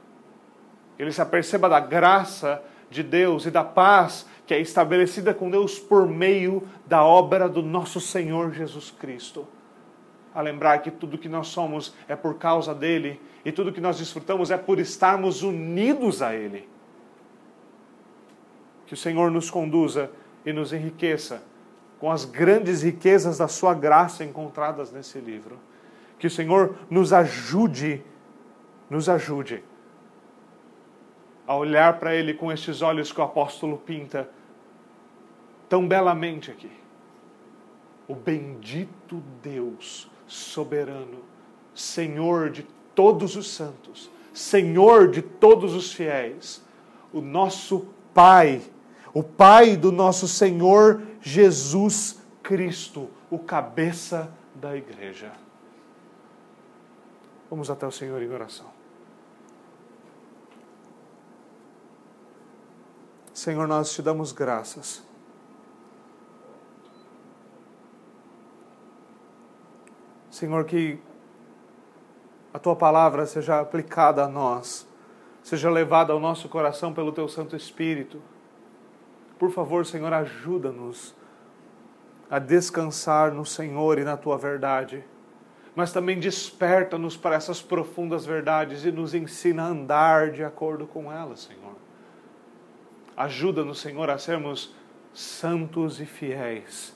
[0.98, 5.80] Ele se aperceba da graça de Deus e da paz que é estabelecida com Deus
[5.80, 9.48] por meio da obra do nosso Senhor Jesus Cristo.
[10.36, 13.98] A lembrar que tudo que nós somos é por causa dele e tudo que nós
[13.98, 16.70] desfrutamos é por estarmos unidos a ele.
[18.86, 20.12] Que o Senhor nos conduza
[20.46, 21.42] e nos enriqueça
[22.00, 25.58] com as grandes riquezas da sua graça encontradas nesse livro.
[26.24, 28.02] Que o Senhor nos ajude,
[28.90, 29.62] nos ajude
[31.46, 34.30] a olhar para Ele com estes olhos que o apóstolo pinta
[35.68, 36.72] tão belamente aqui.
[38.08, 41.26] O bendito Deus soberano,
[41.76, 42.64] Senhor de
[42.96, 46.64] todos os santos, Senhor de todos os fiéis,
[47.12, 48.62] o nosso Pai,
[49.14, 55.43] o Pai do nosso Senhor Jesus Cristo, o cabeça da igreja.
[57.54, 58.66] Vamos até o Senhor em oração.
[63.32, 65.04] Senhor, nós te damos graças.
[70.32, 71.00] Senhor, que
[72.52, 74.88] a tua palavra seja aplicada a nós,
[75.44, 78.20] seja levada ao nosso coração pelo teu Santo Espírito.
[79.38, 81.14] Por favor, Senhor, ajuda-nos
[82.32, 85.06] a descansar no Senhor e na tua verdade,
[85.76, 91.12] mas também desperta-nos para essas profundas verdades e nos ensina a andar de acordo com
[91.12, 91.76] elas, Senhor.
[93.18, 94.74] Ajuda-nos, Senhor, a sermos
[95.14, 96.96] santos e fiéis.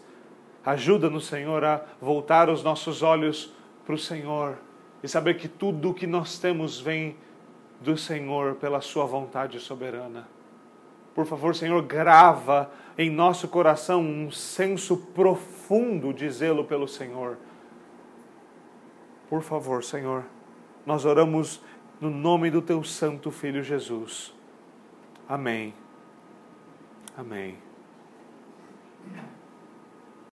[0.65, 3.53] Ajuda-nos, Senhor, a voltar os nossos olhos
[3.85, 4.57] para o Senhor
[5.01, 7.15] e saber que tudo o que nós temos vem
[7.79, 10.27] do Senhor pela Sua vontade soberana.
[11.15, 17.37] Por favor, Senhor, grava em nosso coração um senso profundo de zelo pelo Senhor.
[19.29, 20.23] Por favor, Senhor,
[20.85, 21.61] nós oramos
[21.99, 24.33] no nome do Teu Santo Filho Jesus.
[25.27, 25.73] Amém.
[27.17, 27.57] Amém.